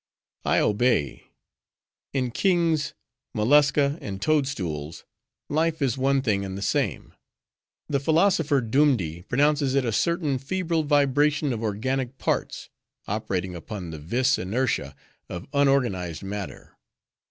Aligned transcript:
"I 0.45 0.57
obey. 0.57 1.27
In 2.11 2.31
kings, 2.31 2.95
mollusca, 3.35 3.99
and 4.01 4.19
toad 4.19 4.47
stools, 4.47 5.05
life 5.47 5.79
is 5.79 5.95
one 5.95 6.23
thing 6.23 6.43
and 6.43 6.57
the 6.57 6.63
same. 6.63 7.13
The 7.87 7.99
Philosopher 7.99 8.61
Dumdi 8.63 9.21
pronounces 9.27 9.75
it 9.75 9.85
a 9.85 9.91
certain 9.91 10.39
febral 10.39 10.83
vibration 10.85 11.53
of 11.53 11.61
organic 11.61 12.17
parts, 12.17 12.67
operating 13.07 13.53
upon 13.53 13.91
the 13.91 13.99
vis 13.99 14.39
inertia 14.39 14.95
of 15.29 15.45
unorganized 15.53 16.23
matter. 16.23 16.75